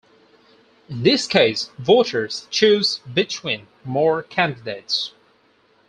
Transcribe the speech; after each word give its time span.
In 0.89 1.03
this 1.03 1.27
case, 1.27 1.69
voters 1.77 2.47
choose 2.49 3.01
between 3.13 3.67
more 3.85 4.23
candidates. 4.23 5.13